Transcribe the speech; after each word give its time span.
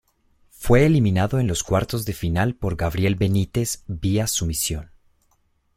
Fue 0.49 0.87
eliminado 0.87 1.37
en 1.39 1.45
los 1.45 1.61
cuartos 1.63 2.05
de 2.05 2.13
final 2.13 2.55
por 2.55 2.75
Gabriel 2.75 3.13
Benítez 3.13 3.83
vía 3.85 4.25
sumisión. 4.25 4.89